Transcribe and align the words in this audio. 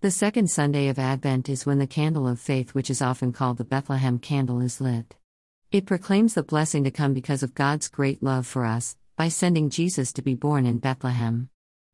The 0.00 0.12
second 0.12 0.48
Sunday 0.48 0.86
of 0.86 0.98
Advent 1.00 1.48
is 1.48 1.66
when 1.66 1.80
the 1.80 1.86
candle 1.88 2.28
of 2.28 2.38
faith, 2.38 2.72
which 2.72 2.88
is 2.88 3.02
often 3.02 3.32
called 3.32 3.58
the 3.58 3.64
Bethlehem 3.64 4.20
candle, 4.20 4.60
is 4.60 4.80
lit. 4.80 5.16
It 5.72 5.86
proclaims 5.86 6.34
the 6.34 6.44
blessing 6.44 6.84
to 6.84 6.92
come 6.92 7.14
because 7.14 7.42
of 7.42 7.52
God's 7.52 7.88
great 7.88 8.22
love 8.22 8.46
for 8.46 8.64
us, 8.64 8.96
by 9.16 9.26
sending 9.26 9.70
Jesus 9.70 10.12
to 10.12 10.22
be 10.22 10.36
born 10.36 10.66
in 10.66 10.78
Bethlehem. 10.78 11.48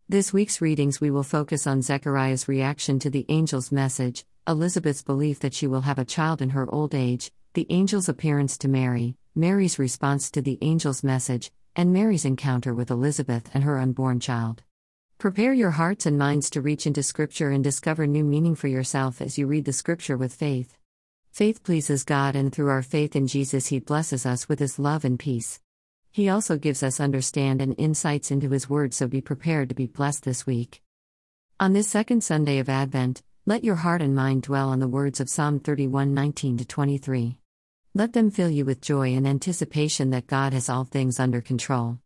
This 0.06 0.34
week's 0.34 0.60
readings 0.60 1.00
we 1.00 1.10
will 1.10 1.22
focus 1.22 1.66
on 1.66 1.80
Zechariah's 1.80 2.46
reaction 2.46 2.98
to 2.98 3.08
the 3.08 3.24
angel's 3.30 3.72
message, 3.72 4.26
Elizabeth's 4.46 5.02
belief 5.02 5.40
that 5.40 5.54
she 5.54 5.66
will 5.66 5.80
have 5.80 5.98
a 5.98 6.04
child 6.04 6.42
in 6.42 6.50
her 6.50 6.70
old 6.70 6.94
age, 6.94 7.32
the 7.54 7.66
angel's 7.70 8.10
appearance 8.10 8.58
to 8.58 8.68
Mary, 8.68 9.16
Mary's 9.34 9.78
response 9.78 10.30
to 10.32 10.42
the 10.42 10.58
angel's 10.60 11.02
message, 11.02 11.50
and 11.74 11.90
Mary's 11.90 12.26
encounter 12.26 12.74
with 12.74 12.90
Elizabeth 12.90 13.48
and 13.54 13.64
her 13.64 13.78
unborn 13.78 14.20
child. 14.20 14.62
Prepare 15.24 15.54
your 15.54 15.70
hearts 15.70 16.04
and 16.04 16.18
minds 16.18 16.50
to 16.50 16.60
reach 16.60 16.86
into 16.86 17.02
Scripture 17.02 17.48
and 17.48 17.64
discover 17.64 18.06
new 18.06 18.24
meaning 18.24 18.54
for 18.54 18.68
yourself 18.68 19.22
as 19.22 19.38
you 19.38 19.46
read 19.46 19.64
the 19.64 19.72
Scripture 19.72 20.18
with 20.18 20.34
faith. 20.34 20.76
Faith 21.32 21.64
pleases 21.64 22.04
God, 22.04 22.36
and 22.36 22.52
through 22.52 22.68
our 22.68 22.82
faith 22.82 23.16
in 23.16 23.26
Jesus, 23.26 23.68
He 23.68 23.78
blesses 23.78 24.26
us 24.26 24.50
with 24.50 24.58
His 24.58 24.78
love 24.78 25.02
and 25.02 25.18
peace. 25.18 25.60
He 26.12 26.28
also 26.28 26.58
gives 26.58 26.82
us 26.82 27.00
understand 27.00 27.62
and 27.62 27.74
insights 27.78 28.30
into 28.30 28.50
His 28.50 28.68
Word, 28.68 28.92
so 28.92 29.06
be 29.06 29.22
prepared 29.22 29.70
to 29.70 29.74
be 29.74 29.86
blessed 29.86 30.24
this 30.24 30.46
week. 30.46 30.82
On 31.58 31.72
this 31.72 31.88
second 31.88 32.22
Sunday 32.22 32.58
of 32.58 32.68
Advent, 32.68 33.22
let 33.46 33.64
your 33.64 33.76
heart 33.76 34.02
and 34.02 34.14
mind 34.14 34.42
dwell 34.42 34.68
on 34.68 34.80
the 34.80 34.88
words 34.88 35.20
of 35.20 35.30
Psalm 35.30 35.58
31 35.58 36.12
19 36.12 36.58
23. 36.58 37.38
Let 37.94 38.12
them 38.12 38.30
fill 38.30 38.50
you 38.50 38.66
with 38.66 38.82
joy 38.82 39.14
and 39.14 39.26
anticipation 39.26 40.10
that 40.10 40.26
God 40.26 40.52
has 40.52 40.68
all 40.68 40.84
things 40.84 41.18
under 41.18 41.40
control. 41.40 41.98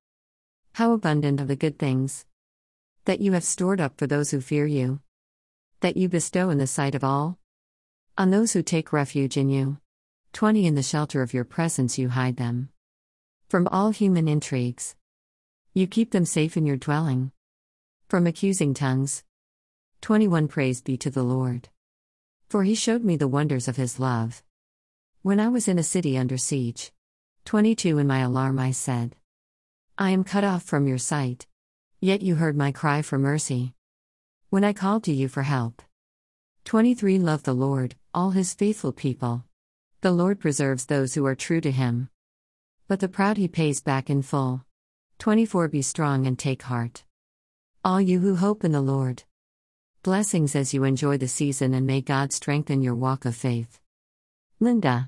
How 0.74 0.92
abundant 0.92 1.40
are 1.40 1.46
the 1.46 1.56
good 1.56 1.80
things! 1.80 2.24
That 3.08 3.22
you 3.22 3.32
have 3.32 3.42
stored 3.42 3.80
up 3.80 3.96
for 3.96 4.06
those 4.06 4.32
who 4.32 4.38
fear 4.38 4.66
you, 4.66 5.00
that 5.80 5.96
you 5.96 6.10
bestow 6.10 6.50
in 6.50 6.58
the 6.58 6.66
sight 6.66 6.94
of 6.94 7.02
all? 7.02 7.38
On 8.18 8.30
those 8.30 8.52
who 8.52 8.62
take 8.62 8.92
refuge 8.92 9.38
in 9.38 9.48
you. 9.48 9.78
20 10.34 10.66
In 10.66 10.74
the 10.74 10.82
shelter 10.82 11.22
of 11.22 11.32
your 11.32 11.44
presence 11.44 11.96
you 11.96 12.10
hide 12.10 12.36
them. 12.36 12.68
From 13.48 13.66
all 13.68 13.92
human 13.92 14.28
intrigues. 14.28 14.94
You 15.72 15.86
keep 15.86 16.10
them 16.10 16.26
safe 16.26 16.54
in 16.54 16.66
your 16.66 16.76
dwelling. 16.76 17.32
From 18.08 18.26
accusing 18.26 18.74
tongues. 18.74 19.24
21 20.02 20.46
Praise 20.46 20.82
be 20.82 20.98
to 20.98 21.08
the 21.08 21.22
Lord. 21.22 21.70
For 22.50 22.62
he 22.62 22.74
showed 22.74 23.04
me 23.04 23.16
the 23.16 23.26
wonders 23.26 23.68
of 23.68 23.76
his 23.76 23.98
love. 23.98 24.42
When 25.22 25.40
I 25.40 25.48
was 25.48 25.66
in 25.66 25.78
a 25.78 25.82
city 25.82 26.18
under 26.18 26.36
siege. 26.36 26.92
22 27.46 27.96
In 27.96 28.06
my 28.06 28.18
alarm 28.18 28.58
I 28.58 28.72
said, 28.72 29.16
I 29.96 30.10
am 30.10 30.24
cut 30.24 30.44
off 30.44 30.62
from 30.62 30.86
your 30.86 30.98
sight. 30.98 31.46
Yet 32.00 32.22
you 32.22 32.36
heard 32.36 32.56
my 32.56 32.70
cry 32.70 33.02
for 33.02 33.18
mercy. 33.18 33.74
When 34.50 34.62
I 34.62 34.72
called 34.72 35.02
to 35.04 35.12
you 35.12 35.26
for 35.26 35.42
help. 35.42 35.82
23 36.64 37.18
Love 37.18 37.42
the 37.42 37.54
Lord, 37.54 37.96
all 38.14 38.30
his 38.30 38.54
faithful 38.54 38.92
people. 38.92 39.44
The 40.00 40.12
Lord 40.12 40.38
preserves 40.38 40.86
those 40.86 41.14
who 41.14 41.26
are 41.26 41.34
true 41.34 41.60
to 41.60 41.72
him. 41.72 42.08
But 42.86 43.00
the 43.00 43.08
proud 43.08 43.36
he 43.36 43.48
pays 43.48 43.80
back 43.80 44.10
in 44.10 44.22
full. 44.22 44.64
24 45.18 45.68
Be 45.68 45.82
strong 45.82 46.26
and 46.26 46.38
take 46.38 46.62
heart. 46.62 47.04
All 47.84 48.00
you 48.00 48.20
who 48.20 48.36
hope 48.36 48.64
in 48.64 48.72
the 48.72 48.80
Lord. 48.80 49.24
Blessings 50.04 50.54
as 50.54 50.72
you 50.72 50.84
enjoy 50.84 51.18
the 51.18 51.26
season 51.26 51.74
and 51.74 51.86
may 51.86 52.00
God 52.00 52.32
strengthen 52.32 52.80
your 52.80 52.94
walk 52.94 53.24
of 53.24 53.34
faith. 53.34 53.80
Linda. 54.60 55.06